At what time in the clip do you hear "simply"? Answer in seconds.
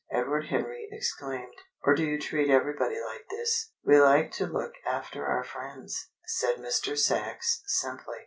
7.67-8.17